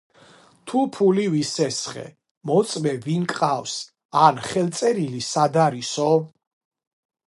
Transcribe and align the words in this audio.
თუ 0.67 0.79
ფული 0.93 1.25
ვისესხე, 1.33 2.05
მოწმე 2.49 2.93
ვინ 3.05 3.27
გყავს, 3.33 3.75
ან 4.25 4.43
ხელწერილი 4.49 5.23
სად 5.31 5.61
არისო? 5.67 6.09